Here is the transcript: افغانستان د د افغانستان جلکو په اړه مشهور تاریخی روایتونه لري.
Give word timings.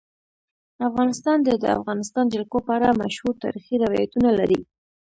افغانستان 0.89 1.37
د 1.43 1.49
د 1.63 1.65
افغانستان 1.77 2.25
جلکو 2.33 2.57
په 2.65 2.71
اړه 2.77 2.97
مشهور 3.01 3.33
تاریخی 3.43 3.75
روایتونه 3.83 4.29
لري. 4.39 4.61